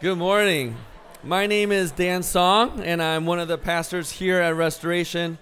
[0.00, 0.76] Good morning.
[1.22, 5.36] My name is Dan Song, and I'm one of the pastors here at Restoration.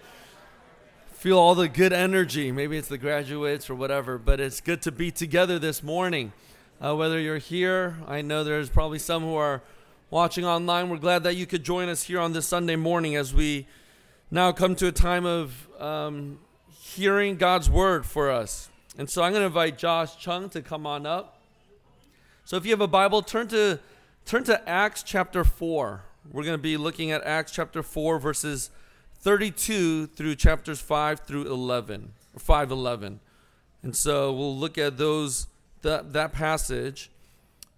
[1.13, 2.51] Feel all the good energy.
[2.51, 6.33] Maybe it's the graduates or whatever, but it's good to be together this morning.
[6.85, 9.63] Uh, whether you're here, I know there's probably some who are
[10.11, 10.89] watching online.
[10.89, 13.69] We're glad that you could join us here on this Sunday morning as we
[14.29, 16.41] now come to a time of um,
[16.81, 18.71] hearing God's word for us.
[18.99, 21.41] And so I'm going to invite Josh Chung to come on up.
[22.45, 23.79] So if you have a Bible, turn to
[24.29, 26.03] Turn to Acts chapter 4.
[26.31, 28.69] We're going to be looking at Acts chapter 4, verses
[29.21, 33.21] 32 through chapters 5 through 11, or 5 11.
[33.83, 35.47] And so we'll look at those
[35.81, 37.11] that, that passage.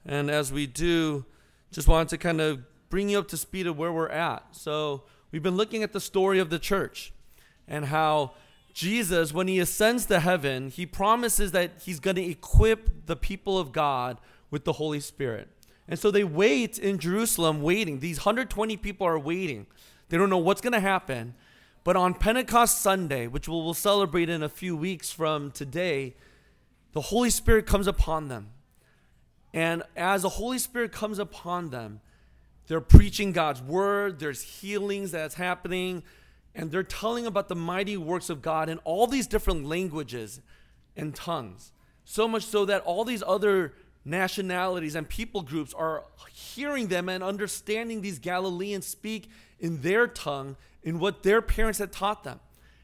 [0.04, 1.24] And as we do,
[1.70, 4.44] just wanted to kind of bring you up to speed of where we're at.
[4.50, 7.12] So we've been looking at the story of the church
[7.68, 8.32] and how
[8.74, 13.56] Jesus, when he ascends to heaven, he promises that he's going to equip the people
[13.56, 14.18] of God
[14.50, 15.48] with the Holy Spirit.
[15.90, 17.98] And so they wait in Jerusalem, waiting.
[17.98, 19.66] These 120 people are waiting.
[20.08, 21.34] They don't know what's going to happen.
[21.82, 26.14] But on Pentecost Sunday, which we'll, we'll celebrate in a few weeks from today,
[26.92, 28.50] the Holy Spirit comes upon them.
[29.52, 32.00] And as the Holy Spirit comes upon them,
[32.68, 36.04] they're preaching God's word, there's healings that's happening,
[36.54, 40.40] and they're telling about the mighty works of God in all these different languages
[40.96, 41.72] and tongues.
[42.04, 43.74] So much so that all these other
[44.10, 50.56] nationalities and people groups are hearing them and understanding these Galileans speak in their tongue,
[50.82, 52.40] in what their parents had taught them.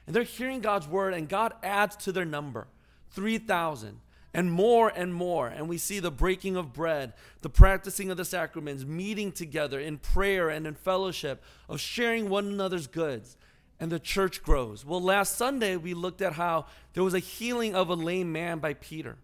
[0.07, 2.69] And they're hearing God's word, and God adds to their number
[3.11, 4.01] 3,000
[4.33, 5.49] and more and more.
[5.49, 9.97] And we see the breaking of bread, the practicing of the sacraments, meeting together in
[9.99, 13.37] prayer and in fellowship, of sharing one another's goods.
[13.81, 14.85] And the church grows.
[14.85, 18.59] Well, last Sunday we looked at how there was a healing of a lame man
[18.59, 19.17] by Peter.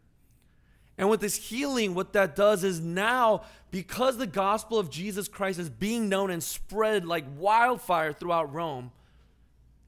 [0.98, 5.58] And with this healing, what that does is now, because the gospel of Jesus Christ
[5.58, 8.92] is being known and spread like wildfire throughout Rome,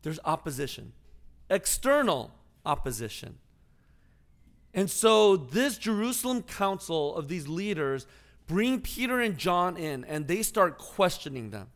[0.02, 0.92] there's opposition,
[1.50, 2.32] external
[2.64, 3.38] opposition.
[4.72, 8.06] And so, this Jerusalem council of these leaders
[8.46, 11.68] bring Peter and John in, and they start questioning them.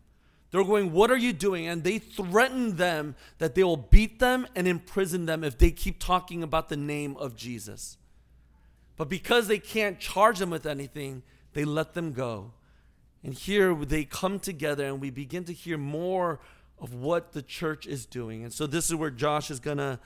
[0.51, 1.67] They're going, What are you doing?
[1.67, 6.01] And they threaten them that they will beat them and imprison them if they keep
[6.01, 7.98] talking about the name of Jesus.
[8.99, 11.23] But because they can't charge them with anything,
[11.55, 12.53] they let them go.
[13.23, 16.41] And here they come together and we begin to hear more
[16.81, 18.45] of what the church is doing.
[18.45, 19.99] And so this is where Josh is going to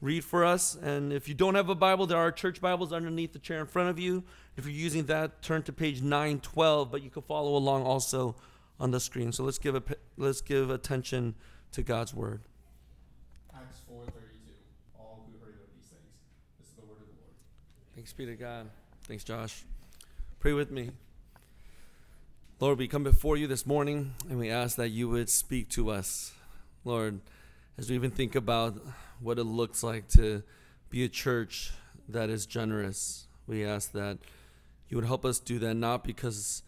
[0.00, 0.74] read for us.
[0.74, 3.66] And if you don't have a Bible, there are church Bibles underneath the chair in
[3.66, 4.24] front of you.
[4.56, 8.34] If you're using that, turn to page 912, but you can follow along also
[8.80, 9.30] on the screen.
[9.30, 9.82] So let's give a,
[10.16, 11.34] let's give attention
[11.72, 12.42] to God's word.
[18.00, 18.70] Thanks be to God.
[19.02, 19.62] Thanks, Josh.
[20.38, 20.88] Pray with me.
[22.58, 25.90] Lord, we come before you this morning and we ask that you would speak to
[25.90, 26.32] us.
[26.82, 27.20] Lord,
[27.76, 28.80] as we even think about
[29.20, 30.42] what it looks like to
[30.88, 31.72] be a church
[32.08, 34.16] that is generous, we ask that
[34.88, 36.62] you would help us do that not because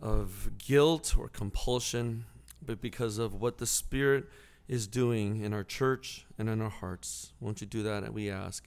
[0.00, 2.24] of guilt or compulsion,
[2.64, 4.24] but because of what the Spirit
[4.68, 7.34] is doing in our church and in our hearts.
[7.40, 8.10] Won't you do that?
[8.14, 8.66] We ask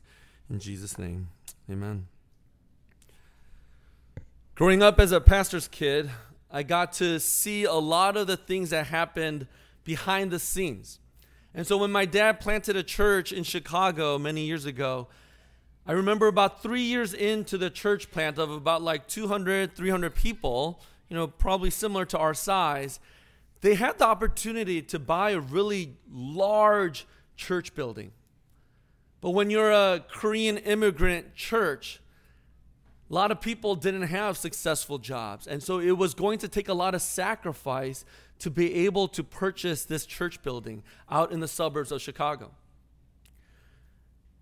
[0.51, 1.29] in Jesus' name.
[1.69, 2.07] Amen.
[4.53, 6.09] Growing up as a pastor's kid,
[6.51, 9.47] I got to see a lot of the things that happened
[9.83, 10.99] behind the scenes.
[11.53, 15.07] And so when my dad planted a church in Chicago many years ago,
[15.87, 20.81] I remember about three years into the church plant of about like 200, 300 people,
[21.09, 22.99] you know, probably similar to our size,
[23.61, 28.11] they had the opportunity to buy a really large church building.
[29.25, 31.99] But when you're a Korean immigrant church,
[33.09, 35.47] a lot of people didn't have successful jobs.
[35.47, 38.05] And so it was going to take a lot of sacrifice
[38.37, 42.51] to be able to purchase this church building out in the suburbs of Chicago.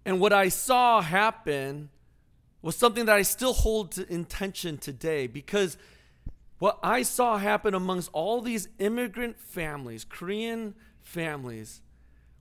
[0.04, 1.88] And what I saw happen
[2.62, 5.78] was something that I still hold in tension today because
[6.60, 11.80] what I saw happen amongst all these immigrant families, Korean families,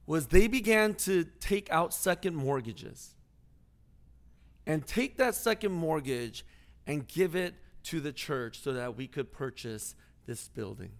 [0.07, 3.15] was they began to take out second mortgages
[4.67, 6.45] and take that second mortgage
[6.87, 7.55] and give it
[7.85, 9.95] to the church so that we could purchase
[10.27, 10.91] this building.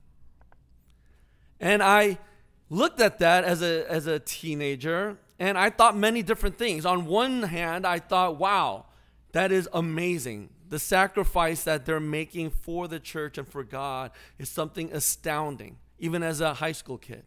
[1.61, 2.19] And I
[2.71, 6.87] looked at that as a, as a teenager and I thought many different things.
[6.87, 8.87] On one hand, I thought, wow,
[9.33, 10.51] that is amazing.
[10.69, 16.23] The sacrifice that they're making for the church and for God is something astounding, even
[16.23, 17.25] as a high school kid.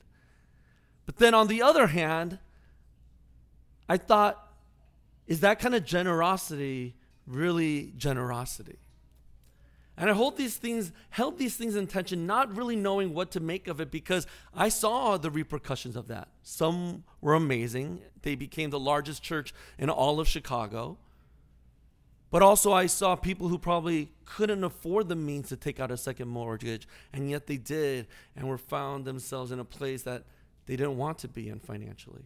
[1.06, 2.40] But then on the other hand,
[3.88, 4.42] I thought,
[5.28, 6.96] is that kind of generosity
[7.28, 8.78] really generosity?
[9.98, 13.40] And I hold these things, held these things in tension, not really knowing what to
[13.40, 16.28] make of it because I saw the repercussions of that.
[16.44, 18.02] Some were amazing.
[18.22, 20.98] They became the largest church in all of Chicago.
[22.30, 25.96] But also, I saw people who probably couldn't afford the means to take out a
[25.96, 30.24] second mortgage, and yet they did and were found themselves in a place that
[30.66, 32.24] they didn't want to be in financially.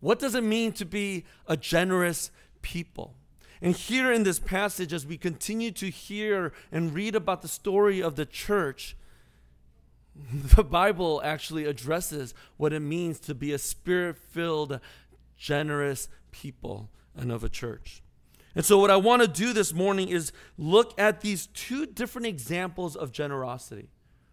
[0.00, 2.30] What does it mean to be a generous
[2.60, 3.14] people?
[3.60, 8.02] And here in this passage, as we continue to hear and read about the story
[8.02, 8.96] of the church,
[10.32, 14.80] the Bible actually addresses what it means to be a spirit filled,
[15.36, 18.02] generous people and of a church.
[18.54, 22.26] And so, what I want to do this morning is look at these two different
[22.26, 23.88] examples of generosity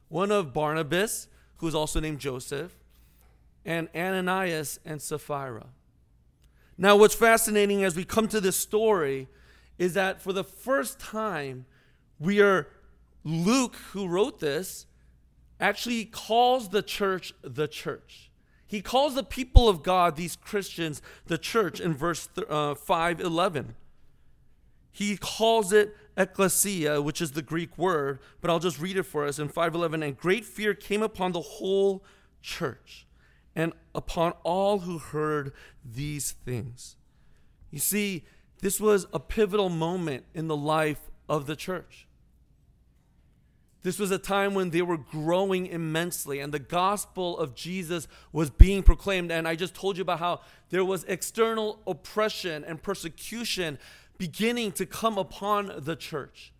[0.10, 1.28] one of Barnabas,
[1.60, 2.76] who is also named Joseph,
[3.66, 5.68] and Ananias and Sapphira.
[6.78, 9.28] Now, what's fascinating as we come to this story
[9.78, 11.66] is that for the first time,
[12.20, 12.68] we are,
[13.24, 14.86] Luke, who wrote this,
[15.60, 18.32] actually calls the church the church.
[18.66, 23.76] He calls the people of God, these Christians, the church in verse uh, 5 11.
[24.92, 29.26] He calls it ecclesia, which is the Greek word, but I'll just read it for
[29.26, 30.04] us in 511.
[30.04, 32.04] And great fear came upon the whole
[32.42, 33.08] church
[33.56, 35.54] and upon all who heard
[35.84, 36.96] these things.
[37.72, 38.26] You see,
[38.62, 42.08] this was a pivotal moment in the life of the church.
[43.82, 48.50] This was a time when they were growing immensely and the gospel of Jesus was
[48.50, 49.32] being proclaimed.
[49.32, 53.80] And I just told you about how there was external oppression and persecution
[54.20, 56.54] beginning to come upon the church.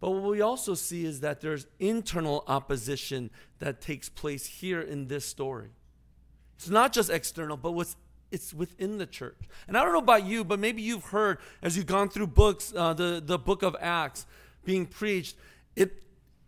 [0.00, 5.06] But what we also see is that there's internal opposition that takes place here in
[5.06, 5.70] this story.
[6.56, 7.96] It's not just external, but what's
[8.30, 9.38] it's within the church.
[9.68, 12.72] And I don't know about you, but maybe you've heard as you've gone through books,
[12.76, 14.26] uh, the the book of Acts
[14.64, 15.36] being preached.
[15.76, 16.02] It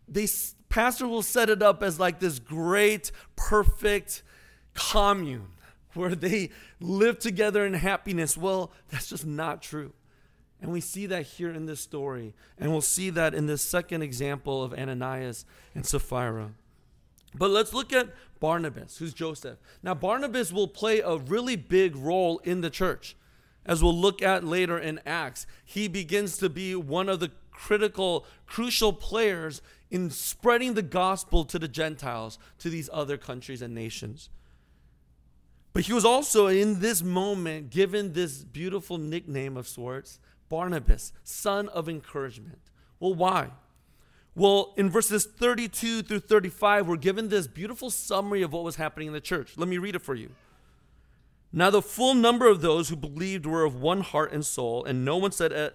[0.09, 0.27] they
[0.69, 4.23] pastor will set it up as like this great, perfect
[4.75, 5.56] commune
[5.97, 6.51] where they
[6.81, 8.37] live together in happiness.
[8.37, 9.93] Well, that's just not true.
[10.61, 12.35] And we see that here in this story.
[12.59, 15.45] And we'll see that in this second example of Ananias
[15.75, 16.53] and Sapphira.
[17.35, 18.09] But let's look at
[18.41, 19.59] Barnabas, who's Joseph.
[19.83, 23.17] Now, Barnabas will play a really big role in the church.
[23.67, 28.25] As we'll look at later in Acts, he begins to be one of the critical,
[28.47, 29.61] crucial players
[29.91, 34.31] in spreading the gospel to the Gentiles, to these other countries and nations.
[35.77, 40.19] But he was also in this moment given this beautiful nickname of sorts,
[40.49, 42.61] Barnabas, son of encouragement.
[42.99, 43.51] Well, why?
[44.35, 49.09] Well, in verses 32 through 35, we're given this beautiful summary of what was happening
[49.09, 49.59] in the church.
[49.59, 50.31] Let me read it for you.
[51.53, 55.05] Now, the full number of those who believed were of one heart and soul, and
[55.05, 55.75] no one said,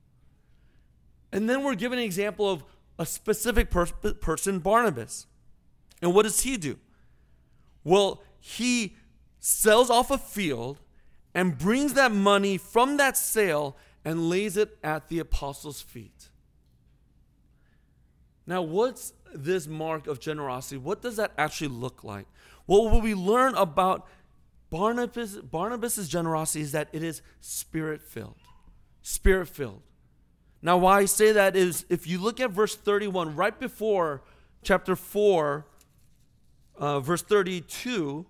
[1.31, 2.63] And then we're given an example of
[2.99, 5.27] a specific per- person, Barnabas.
[6.01, 6.77] And what does he do?
[7.83, 8.95] Well, he
[9.39, 10.79] sells off a field
[11.33, 16.29] and brings that money from that sale and lays it at the apostles' feet.
[18.45, 20.77] Now, what's this mark of generosity?
[20.77, 22.25] What does that actually look like?
[22.67, 24.07] Well, what we learn about
[24.69, 28.35] Barnabas, Barnabas' generosity is that it is spirit filled.
[29.01, 29.83] Spirit filled.
[30.61, 34.21] Now, why I say that is if you look at verse 31, right before
[34.63, 35.65] chapter 4,
[36.77, 38.25] uh, verse 32,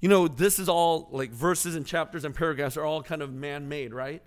[0.00, 3.32] you know, this is all like verses and chapters and paragraphs are all kind of
[3.32, 4.22] man made, right?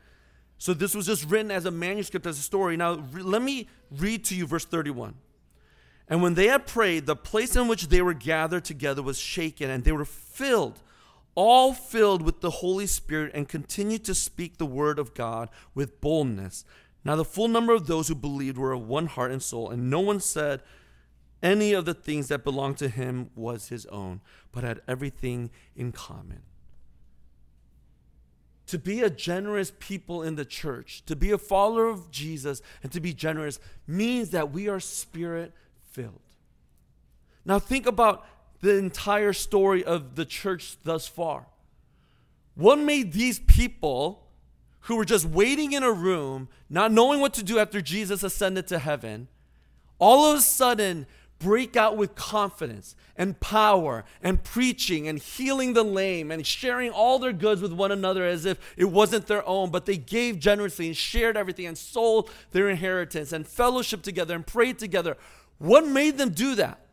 [0.58, 2.78] So this was just written as a manuscript, as a story.
[2.78, 5.16] Now, re- let me read to you verse 31.
[6.08, 9.70] And when they had prayed, the place in which they were gathered together was shaken,
[9.70, 10.82] and they were filled,
[11.36, 16.02] all filled with the Holy Spirit, and continued to speak the word of God with
[16.02, 16.66] boldness.
[17.04, 19.90] Now, the full number of those who believed were of one heart and soul, and
[19.90, 20.62] no one said,
[21.44, 25.92] any of the things that belonged to him was his own, but had everything in
[25.92, 26.42] common.
[28.68, 32.92] To be a generous people in the church, to be a follower of Jesus, and
[32.92, 35.54] to be generous means that we are spirit
[35.92, 36.22] filled.
[37.46, 38.26] Now, think about
[38.62, 41.48] the entire story of the church thus far.
[42.56, 44.28] What made these people
[44.82, 48.68] who were just waiting in a room, not knowing what to do after Jesus ascended
[48.68, 49.28] to heaven,
[50.00, 51.06] all of a sudden
[51.40, 57.20] break out with confidence and power and preaching and healing the lame and sharing all
[57.20, 60.88] their goods with one another as if it wasn't their own, but they gave generously
[60.88, 65.18] and shared everything and sold their inheritance and fellowship together and prayed together.
[65.58, 66.85] What made them do that?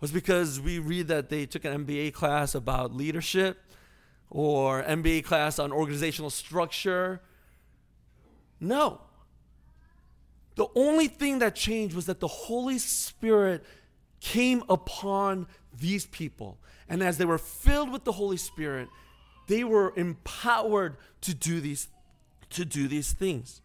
[0.00, 3.58] Was because we read that they took an MBA class about leadership
[4.30, 7.20] or MBA class on organizational structure.
[8.60, 9.00] No.
[10.54, 13.64] The only thing that changed was that the Holy Spirit
[14.20, 15.46] came upon
[15.78, 16.58] these people.
[16.88, 18.88] And as they were filled with the Holy Spirit,
[19.46, 21.88] they were empowered to do these
[22.50, 23.60] to do these things.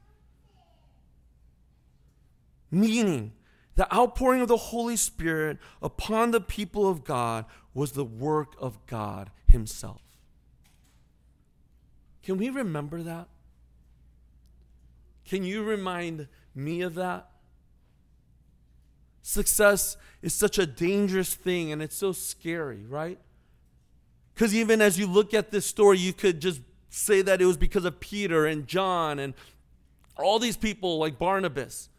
[2.69, 3.33] Meaning,
[3.75, 8.85] the outpouring of the Holy Spirit upon the people of God was the work of
[8.87, 10.01] God himself.
[12.23, 13.27] Can we remember that?
[15.25, 17.29] Can you remind me of that?
[19.21, 23.19] Success is such a dangerous thing and it's so scary, right?
[24.33, 27.57] Because even as you look at this story, you could just say that it was
[27.57, 29.33] because of Peter and John and
[30.17, 31.89] all these people like Barnabas.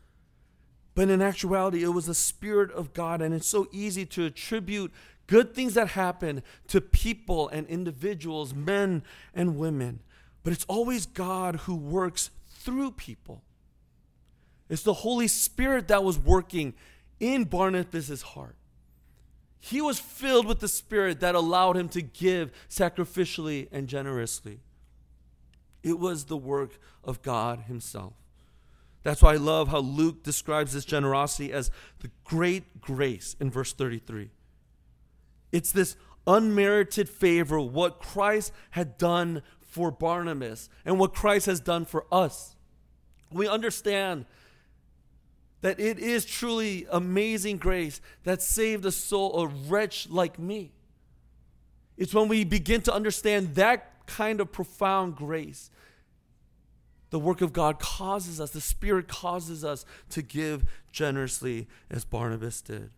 [0.96, 4.90] But in actuality, it was the Spirit of God, and it's so easy to attribute
[5.26, 9.02] good things that happen to people and individuals, men
[9.34, 10.00] and women.
[10.42, 13.42] But it's always God who works through people.
[14.70, 16.72] It's the Holy Spirit that was working
[17.20, 18.56] in Barnabas' heart.
[19.60, 24.60] He was filled with the Spirit that allowed him to give sacrificially and generously.
[25.82, 28.14] It was the work of God Himself.
[29.06, 31.70] That's why I love how Luke describes this generosity as
[32.00, 34.30] the great grace in verse 33.
[35.52, 35.94] It's this
[36.26, 42.56] unmerited favor, what Christ had done for Barnabas and what Christ has done for us.
[43.30, 44.26] We understand
[45.60, 50.72] that it is truly amazing grace that saved a soul, a wretch like me.
[51.96, 55.70] It's when we begin to understand that kind of profound grace.
[57.10, 62.60] The work of God causes us, the Spirit causes us to give generously as Barnabas
[62.60, 62.90] did.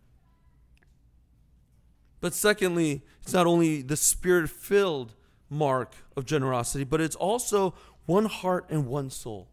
[2.21, 5.13] But secondly, it's not only the Spirit filled
[5.49, 7.73] mark of generosity, but it's also
[8.05, 9.47] one heart and one soul.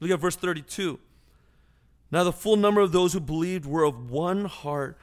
[0.00, 0.98] Look at verse 32.
[2.10, 4.96] Now, the full number of those who believed were of one heart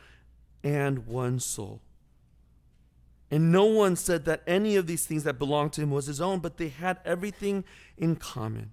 [0.63, 1.81] and one soul.
[3.33, 6.21] And no one said that any of these things that belonged to him was his
[6.21, 7.63] own, but they had everything
[7.97, 8.69] in common.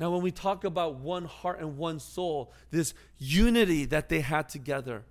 [0.00, 4.48] Now, when we talk about one heart and one soul, this unity that they had
[4.48, 5.04] together,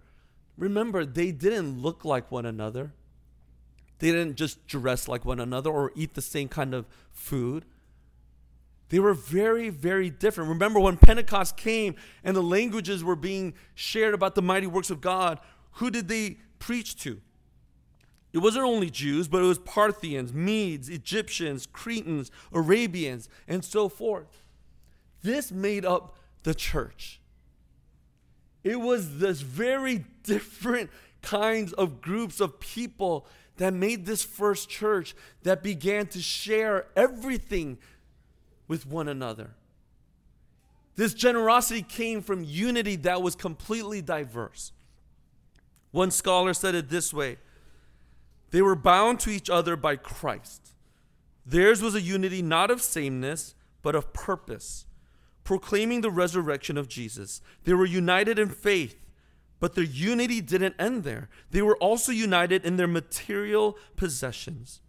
[0.58, 2.94] remember, they didn't look like one another.
[4.00, 7.64] They didn't just dress like one another or eat the same kind of food.
[8.90, 10.50] They were very, very different.
[10.50, 15.00] Remember when Pentecost came and the languages were being shared about the mighty works of
[15.00, 15.40] God,
[15.74, 17.22] who did they preach to?
[18.36, 24.44] It wasn't only Jews, but it was Parthians, Medes, Egyptians, Cretans, Arabians, and so forth.
[25.22, 27.22] This made up the church.
[28.62, 30.90] It was this very different
[31.22, 33.26] kinds of groups of people
[33.56, 37.78] that made this first church that began to share everything
[38.68, 39.52] with one another.
[40.98, 44.74] This generosity came from unity that was completely diverse.
[45.92, 47.38] One scholar said it this way
[48.56, 50.70] they were bound to each other by Christ.
[51.46, 54.86] Theirs was a unity not of sameness, but of purpose,
[55.44, 57.42] proclaiming the resurrection of Jesus.
[57.66, 58.96] They were united in faith,
[59.60, 61.28] but their unity didn't end there.
[61.52, 64.80] They were also united in their material possessions.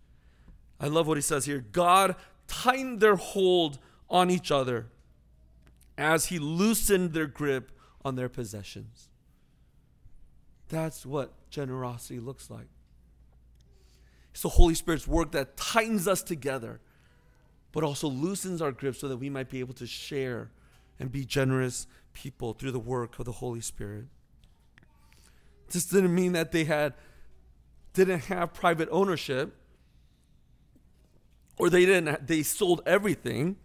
[0.79, 2.15] I love what he says here God
[2.47, 4.87] tightened their hold on each other
[5.99, 7.73] as he loosened their grip
[8.05, 9.09] on their possessions.
[10.69, 12.69] That's what generosity looks like.
[14.37, 16.79] It's the Holy Spirit's work that tightens us together,
[17.73, 20.51] but also loosens our grip so that we might be able to share
[21.01, 24.05] and be generous people through the work of the Holy Spirit.
[25.71, 26.93] This didn't mean that they had
[27.95, 29.55] didn't have private ownership
[31.57, 33.57] or they didn't they sold everything.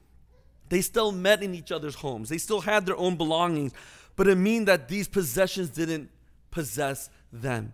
[0.69, 2.29] They still met in each other's homes.
[2.29, 3.73] They still had their own belongings,
[4.15, 6.09] but it mean that these possessions didn't
[6.49, 7.73] possess them.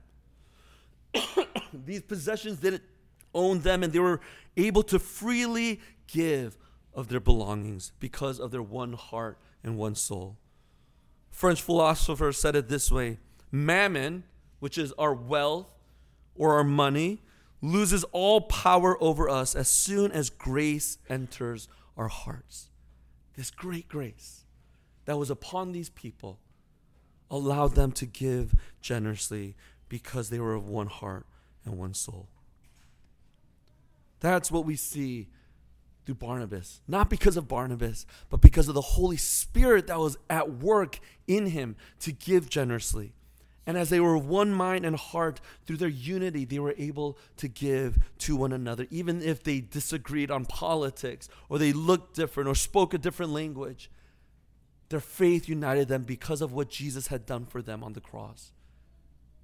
[1.74, 2.84] these possessions didn't
[3.34, 4.22] own them, and they were
[4.56, 6.58] able to freely give
[6.94, 10.38] of their belongings because of their one heart and one soul.
[11.30, 13.20] French philosopher said it this way
[13.52, 14.24] Mammon,
[14.60, 15.70] which is our wealth
[16.36, 17.22] or our money,
[17.62, 22.70] loses all power over us as soon as grace enters our hearts.
[23.36, 24.46] This great grace
[25.06, 26.40] that was upon these people
[27.30, 29.56] allowed them to give generously
[29.90, 31.26] because they were of one heart
[31.66, 32.28] and one soul.
[34.20, 35.28] That's what we see
[36.06, 36.82] through Barnabas.
[36.88, 41.48] Not because of Barnabas, but because of the Holy Spirit that was at work in
[41.48, 43.14] him to give generously.
[43.68, 47.50] And as they were one mind and heart, through their unity, they were able to
[47.50, 52.56] give to one another, even if they disagreed on politics or they looked different or
[52.56, 53.92] spoke a different language.
[54.88, 58.54] Their faith united them because of what Jesus had done for them on the cross.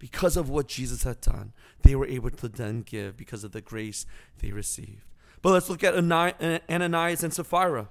[0.04, 3.62] Because of what Jesus had done, they were able to then give because of the
[3.62, 4.06] grace
[4.42, 5.06] they received.
[5.42, 7.88] But let's look at Ananias and Sapphira.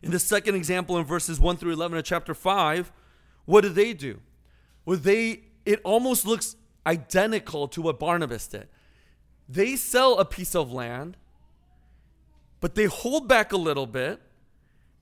[0.00, 2.92] In the second example, in verses 1 through 11 of chapter 5,
[3.46, 4.20] what did they do?
[4.84, 6.54] Well, they, it almost looks
[6.86, 8.68] identical to what Barnabas did.
[9.48, 11.16] They sell a piece of land,
[12.60, 14.20] but they hold back a little bit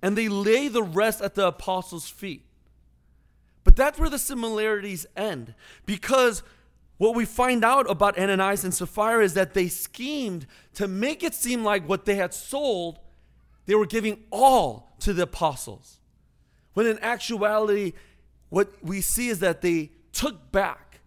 [0.01, 2.47] and they lay the rest at the apostles' feet.
[3.75, 5.53] But that's where the similarities end
[5.85, 6.45] because
[6.97, 11.35] what we find out about Ananias and Sapphira is that they schemed to make it
[11.35, 13.01] seem like what they had sold,
[13.67, 15.99] they were giving all to the apostles.
[16.75, 17.95] When in actuality,
[18.49, 21.01] what we see is that they took back,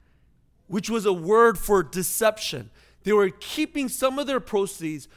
[0.67, 2.69] which was a word for deception.
[3.03, 5.07] They were keeping some of their proceeds,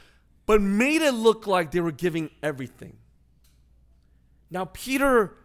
[0.45, 2.95] but made it look like they were giving everything.
[4.49, 5.35] Now, Peter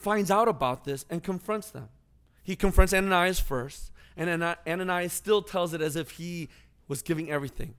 [0.00, 1.88] finds out about this and confronts them.
[2.42, 6.48] He confronts Ananias first, and Ananias still tells it as if he
[6.88, 7.74] was giving everything.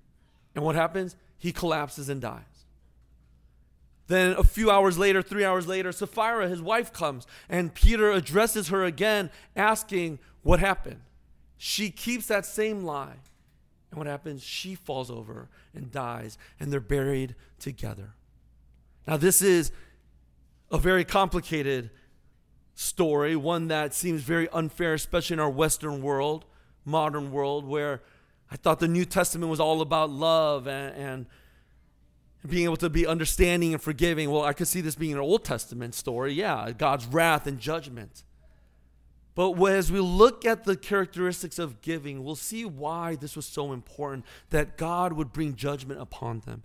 [0.56, 1.16] And what happens?
[1.38, 2.44] He collapses and dies.
[4.08, 8.68] Then a few hours later, three hours later, Sapphira, his wife, comes, and Peter addresses
[8.68, 11.02] her again, asking what happened.
[11.58, 13.18] She keeps that same lie.
[13.90, 14.44] And what happens?
[14.44, 18.14] She falls over and dies, and they're buried together.
[19.08, 19.72] Now, this is
[20.72, 21.90] a very complicated
[22.82, 26.46] story, one that seems very unfair, especially in our Western world,
[26.84, 28.02] modern world, where
[28.50, 31.26] I thought the New Testament was all about love and, and
[32.48, 34.32] being able to be understanding and forgiving.
[34.32, 36.34] Well, I could see this being an Old Testament story.
[36.34, 38.24] Yeah, God's wrath and judgment.
[39.36, 43.72] But as we look at the characteristics of giving, we'll see why this was so
[43.72, 46.64] important that God would bring judgment upon them.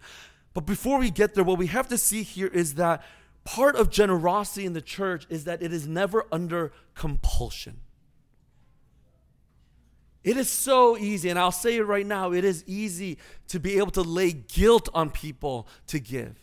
[0.53, 3.05] But before we get there, what we have to see here is that
[3.47, 7.79] part of generosity in the church is that it is never under compulsion.
[10.23, 13.79] It is so easy, and I'll say it right now it is easy to be
[13.79, 16.37] able to lay guilt on people to give.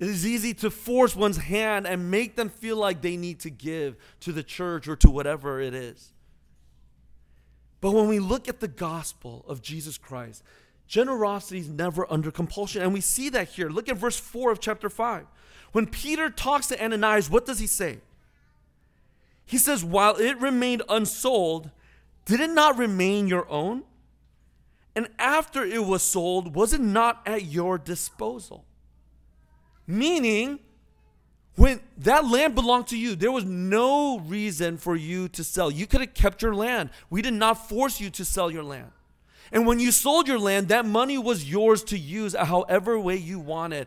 [0.00, 3.50] It is easy to force one's hand and make them feel like they need to
[3.50, 6.12] give to the church or to whatever it is.
[7.82, 10.42] But when we look at the gospel of Jesus Christ,
[10.92, 12.82] Generosity is never under compulsion.
[12.82, 13.70] And we see that here.
[13.70, 15.24] Look at verse 4 of chapter 5.
[15.72, 18.00] When Peter talks to Ananias, what does he say?
[19.46, 21.70] He says, While it remained unsold,
[22.26, 23.84] did it not remain your own?
[24.94, 28.66] And after it was sold, was it not at your disposal?
[29.86, 30.58] Meaning,
[31.56, 35.70] when that land belonged to you, there was no reason for you to sell.
[35.70, 36.90] You could have kept your land.
[37.08, 38.90] We did not force you to sell your land.
[39.52, 43.38] And when you sold your land, that money was yours to use however way you
[43.38, 43.86] wanted.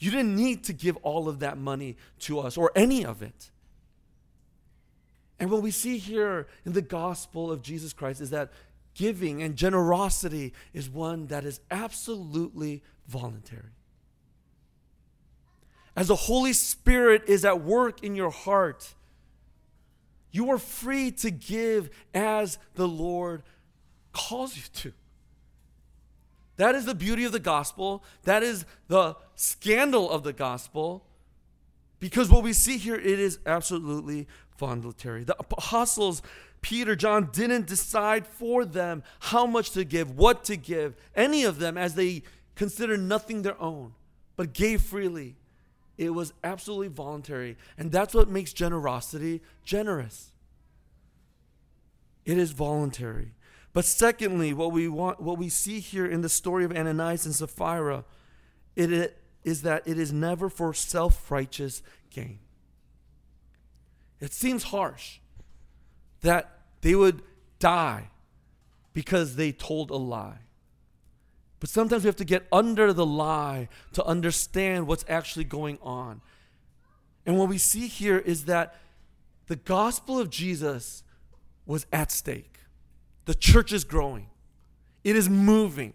[0.00, 3.50] You didn't need to give all of that money to us or any of it.
[5.38, 8.50] And what we see here in the gospel of Jesus Christ is that
[8.94, 13.70] giving and generosity is one that is absolutely voluntary.
[15.94, 18.94] As the Holy Spirit is at work in your heart,
[20.32, 23.42] you are free to give as the Lord
[24.12, 24.92] calls you to.
[26.56, 28.04] That is the beauty of the gospel.
[28.24, 31.04] That is the scandal of the gospel.
[32.00, 34.26] Because what we see here, it is absolutely
[34.58, 35.24] voluntary.
[35.24, 36.20] The apostles,
[36.60, 41.58] Peter, John, didn't decide for them how much to give, what to give, any of
[41.58, 42.22] them, as they
[42.56, 43.94] considered nothing their own,
[44.36, 45.36] but gave freely.
[45.96, 47.56] It was absolutely voluntary.
[47.76, 50.32] And that's what makes generosity generous.
[52.24, 53.32] It is voluntary.
[53.72, 57.34] But secondly, what we want, what we see here in the story of Ananias and
[57.34, 58.04] Sapphira,
[58.74, 62.38] it is that it is never for self-righteous gain.
[64.20, 65.18] It seems harsh
[66.22, 67.22] that they would
[67.58, 68.10] die
[68.92, 70.40] because they told a lie.
[71.60, 76.20] But sometimes we have to get under the lie to understand what's actually going on.
[77.26, 78.76] And what we see here is that
[79.46, 81.02] the gospel of Jesus
[81.66, 82.57] was at stake.
[83.28, 84.26] The church is growing,
[85.04, 85.92] it is moving.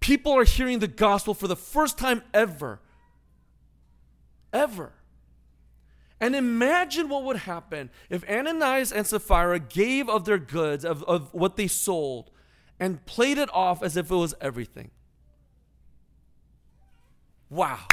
[0.00, 2.80] People are hearing the gospel for the first time ever.
[4.52, 4.92] Ever.
[6.20, 11.32] And imagine what would happen if Ananias and Sapphira gave of their goods, of, of
[11.32, 12.32] what they sold,
[12.80, 14.90] and played it off as if it was everything.
[17.50, 17.86] Wow.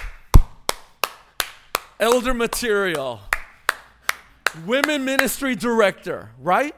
[2.00, 3.20] Elder material.
[4.66, 6.76] Women ministry director, right?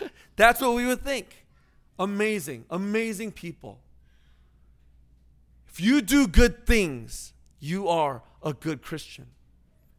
[0.36, 1.46] That's what we would think.
[1.98, 3.80] Amazing, amazing people.
[5.68, 9.26] If you do good things, you are a good Christian.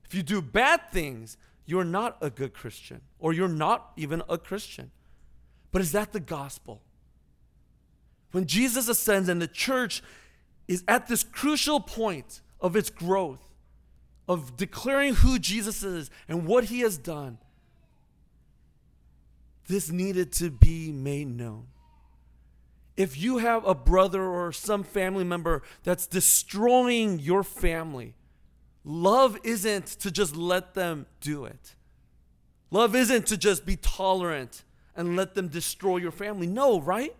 [0.06, 4.38] If you do bad things, you're not a good Christian, or you're not even a
[4.38, 4.92] Christian.
[5.72, 6.82] But is that the gospel?
[8.32, 10.02] When Jesus ascends and the church
[10.68, 13.44] is at this crucial point of its growth,
[14.28, 17.38] of declaring who Jesus is and what he has done,
[19.68, 21.68] this needed to be made known.
[22.96, 28.16] If you have a brother or some family member that's destroying your family,
[28.88, 31.76] Love isn't to just let them do it.
[32.72, 34.64] Love isn't to just be tolerant
[34.96, 36.48] and let them destroy your family.
[36.48, 37.14] No, right?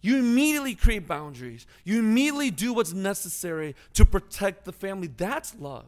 [0.00, 1.66] You immediately create boundaries.
[1.84, 5.08] You immediately do what's necessary to protect the family.
[5.08, 5.84] That's love.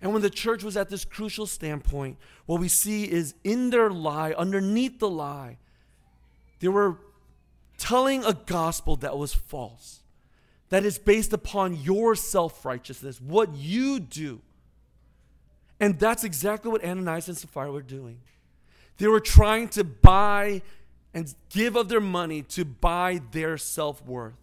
[0.00, 3.90] And when the church was at this crucial standpoint, what we see is in their
[3.90, 5.58] lie, underneath the lie,
[6.60, 6.98] they were
[7.78, 10.02] telling a gospel that was false
[10.70, 14.40] that is based upon your self righteousness, what you do.
[15.80, 18.18] And that's exactly what Ananias and Sapphira were doing.
[18.98, 20.62] They were trying to buy
[21.14, 24.34] and give of their money to buy their self worth,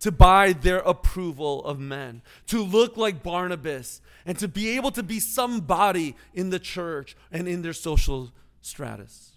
[0.00, 5.02] to buy their approval of men, to look like Barnabas, and to be able to
[5.02, 9.32] be somebody in the church and in their social stratus.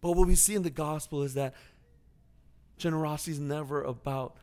[0.00, 1.54] But what we see in the gospel is that
[2.76, 4.36] generosity is never about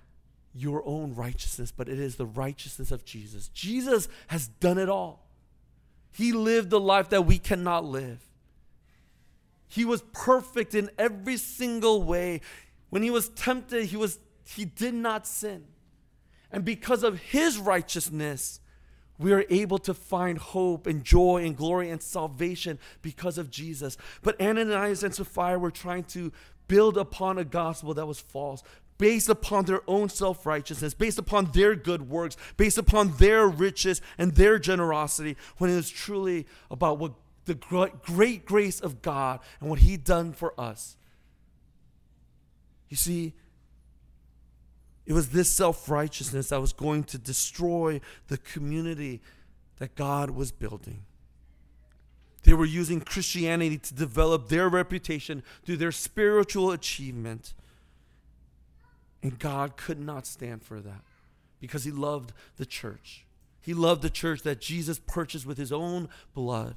[0.53, 3.49] your own righteousness, but it is the righteousness of Jesus.
[3.49, 5.27] Jesus has done it all.
[6.11, 8.27] He lived the life that we cannot live.
[9.67, 12.41] He was perfect in every single way.
[12.89, 15.65] When he was tempted, he was he did not sin.
[16.51, 18.59] And because of his righteousness,
[19.17, 23.95] we are able to find hope and joy and glory and salvation because of Jesus.
[24.21, 26.31] But Ananias and Sapphira were trying to
[26.67, 28.63] build upon a gospel that was false,
[28.97, 34.01] based upon their own self righteousness, based upon their good works, based upon their riches
[34.17, 37.13] and their generosity, when it is truly about what
[37.45, 40.97] the great grace of God and what He done for us.
[42.89, 43.33] You see,
[45.05, 49.21] it was this self righteousness that was going to destroy the community
[49.77, 51.03] that God was building.
[52.43, 57.53] They were using Christianity to develop their reputation through their spiritual achievement.
[59.23, 61.01] And God could not stand for that
[61.59, 63.25] because he loved the church.
[63.59, 66.75] He loved the church that Jesus purchased with his own blood.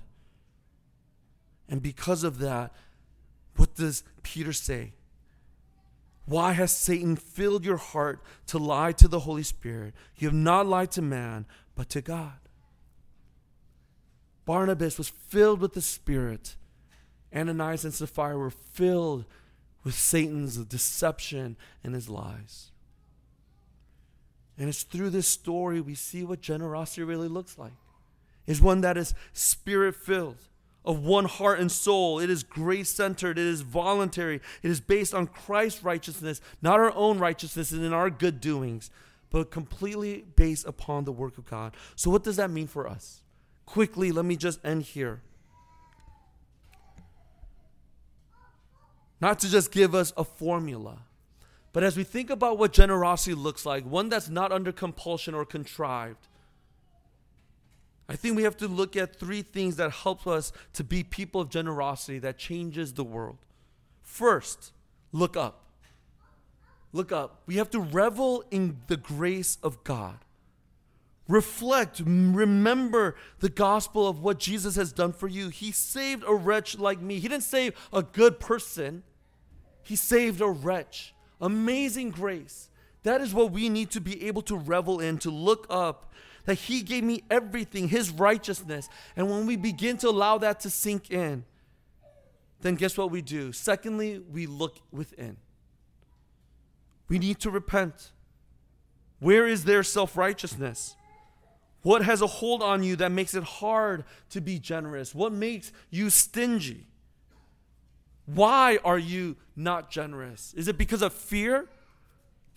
[1.67, 2.73] And because of that,
[3.57, 4.93] what does Peter say?
[6.27, 9.95] Why has Satan filled your heart to lie to the Holy Spirit?
[10.17, 12.39] You have not lied to man, but to God.
[14.45, 16.57] Barnabas was filled with the Spirit.
[17.35, 19.25] Ananias and Sapphira were filled
[19.83, 22.71] with Satan's deception and his lies.
[24.57, 27.73] And it's through this story we see what generosity really looks like.
[28.47, 30.37] Is one that is spirit filled,
[30.85, 32.19] of one heart and soul.
[32.19, 36.95] It is grace centered, it is voluntary, it is based on Christ's righteousness, not our
[36.95, 38.91] own righteousness and in our good doings,
[39.31, 41.75] but completely based upon the work of God.
[41.97, 43.23] So, what does that mean for us?
[43.67, 45.23] Quickly, let me just end here.
[49.21, 50.99] Not to just give us a formula,
[51.73, 55.47] but as we think about what generosity looks like, one that's not under compulsion or
[55.47, 56.29] contrived,
[58.09, 61.41] I think we have to look at three things that help us to be people
[61.41, 63.39] of generosity that changes the world.
[64.03, 64.73] First,
[65.13, 65.65] look up.
[66.93, 67.43] Look up.
[67.47, 70.19] We have to revel in the grace of God.
[71.27, 75.49] Reflect, remember the gospel of what Jesus has done for you.
[75.49, 77.19] He saved a wretch like me.
[77.19, 79.03] He didn't save a good person,
[79.83, 81.15] He saved a wretch.
[81.41, 82.69] Amazing grace.
[83.03, 86.13] That is what we need to be able to revel in, to look up
[86.45, 88.89] that He gave me everything, His righteousness.
[89.17, 91.45] And when we begin to allow that to sink in,
[92.61, 93.53] then guess what we do?
[93.53, 95.37] Secondly, we look within.
[97.09, 98.13] We need to repent.
[99.21, 100.97] Where is their self righteousness?
[101.83, 105.15] What has a hold on you that makes it hard to be generous?
[105.15, 106.87] What makes you stingy?
[108.27, 110.55] Why are you not generous?
[110.57, 111.69] Is it because of fear?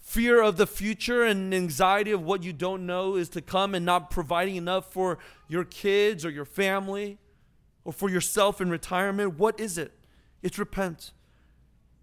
[0.07, 3.85] Fear of the future and anxiety of what you don't know is to come and
[3.85, 5.17] not providing enough for
[5.49, 7.17] your kids or your family
[7.83, 9.37] or for yourself in retirement?
[9.37, 9.91] What is it?
[10.41, 11.11] It's repent.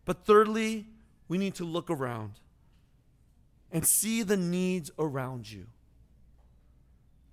[0.04, 0.84] But thirdly,
[1.28, 2.32] we need to look around
[3.72, 5.68] and see the needs around you.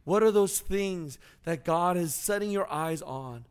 [0.05, 3.43] What are those things that God is setting your eyes on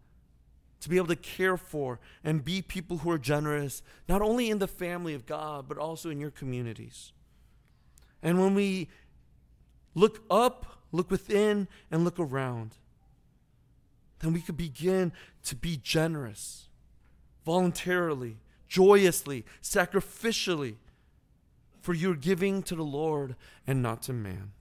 [0.81, 4.59] to be able to care for and be people who are generous, not only in
[4.59, 7.13] the family of God, but also in your communities.
[8.23, 8.89] And when we
[9.95, 12.77] look up, look within, and look around,
[14.21, 15.13] then we could begin
[15.45, 16.69] to be generous
[17.45, 18.37] voluntarily,
[18.69, 20.77] joyously, sacrificially,
[21.81, 23.35] for your giving to the Lord
[23.67, 24.53] and not to man.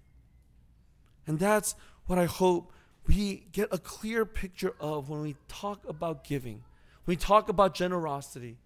[1.28, 2.72] And that's what I hope
[3.10, 6.62] we get a clear picture of when we talk about giving,
[7.06, 8.58] when we talk about generosity.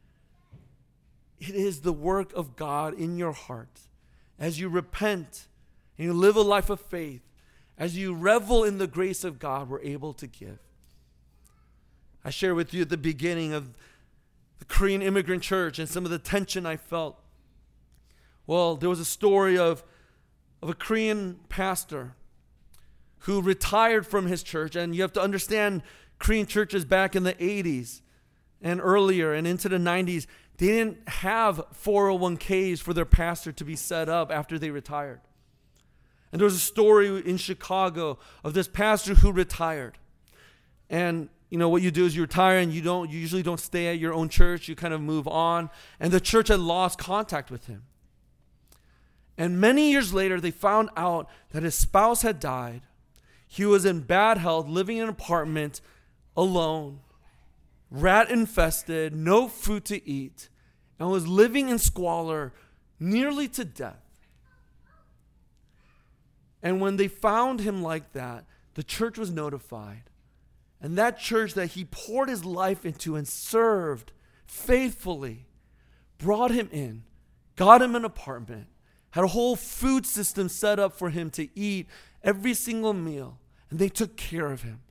[1.40, 3.80] It is the work of God in your heart.
[4.38, 5.48] As you repent
[5.98, 7.22] and you live a life of faith,
[7.78, 10.60] as you revel in the grace of God, we're able to give.
[12.26, 13.78] I shared with you at the beginning of
[14.60, 17.18] the Korean immigrant church and some of the tension I felt.
[18.46, 19.86] Well, there was a story of,
[20.62, 22.16] of a Korean pastor
[23.24, 24.76] who retired from his church.
[24.76, 25.82] And you have to understand,
[26.20, 28.02] Korean churches back in the 80s
[28.62, 30.26] and earlier and into the 90s,
[30.58, 35.22] they didn't have 401ks for their pastor to be set up after they retired.
[36.32, 39.98] And there was a story in Chicago of this pastor who retired.
[40.90, 43.60] And you know what you do is you retire and you don't you usually don't
[43.60, 45.70] stay at your own church, you kind of move on.
[46.00, 47.84] And the church had lost contact with him.
[49.38, 52.82] And many years later, they found out that his spouse had died
[53.54, 55.80] he was in bad health, living in an apartment
[56.36, 57.02] alone,
[57.92, 60.50] rat infested, no food to eat,
[60.98, 62.52] and was living in squalor
[63.00, 64.26] nearly to death.
[66.64, 70.10] And when they found him like that, the church was notified.
[70.82, 74.14] And that church that he poured his life into and served
[74.48, 75.46] faithfully
[76.18, 77.04] brought him in,
[77.56, 78.66] got him an apartment,
[79.12, 81.88] had a whole food system set up for him to eat
[82.24, 83.38] every single meal
[83.74, 84.82] and they took care of him.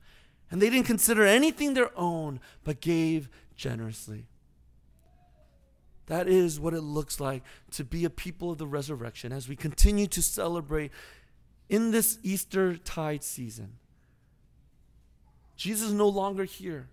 [0.51, 4.27] And they didn't consider anything their own, but gave generously.
[6.07, 9.55] That is what it looks like to be a people of the resurrection as we
[9.55, 10.91] continue to celebrate
[11.69, 13.77] in this Easter tide season.
[15.55, 16.89] Jesus is no longer here,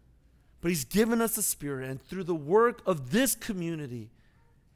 [0.61, 4.11] but he's given us the Spirit, and through the work of this community,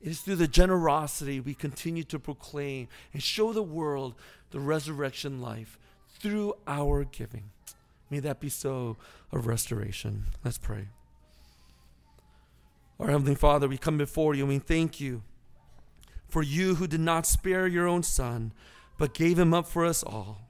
[0.00, 4.16] it is through the generosity we continue to proclaim and show the world
[4.50, 5.78] the resurrection life
[6.24, 7.50] through our giving.
[8.08, 8.96] May that be so
[9.30, 10.24] of restoration.
[10.42, 10.88] Let's pray.
[12.98, 15.22] Our Heavenly Father, we come before you and we thank you
[16.26, 18.52] for you who did not spare your own Son,
[18.96, 20.40] but gave him up for us all.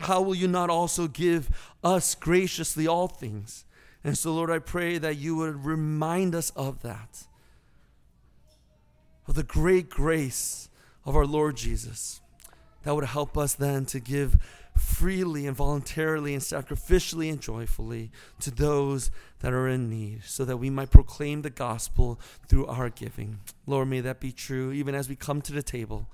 [0.00, 1.48] How will you not also give
[1.82, 3.64] us graciously all things?
[4.04, 7.24] And so, Lord, I pray that you would remind us of that,
[9.26, 10.68] of the great grace
[11.06, 12.20] of our Lord Jesus,
[12.82, 14.36] that would help us then to give
[14.86, 20.58] freely and voluntarily and sacrificially and joyfully to those that are in need, so that
[20.58, 23.40] we might proclaim the gospel through our giving.
[23.66, 26.08] Lord, may that be true even as we come to the table.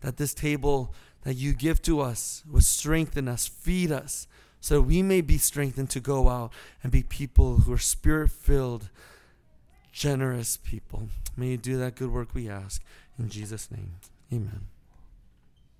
[0.00, 4.28] That this table that you give to us will strengthen us, feed us,
[4.60, 8.30] so that we may be strengthened to go out and be people who are spirit
[8.30, 8.90] filled,
[9.92, 11.08] generous people.
[11.36, 12.80] May you do that good work, we ask.
[13.18, 13.96] In Jesus' name,
[14.32, 14.71] amen.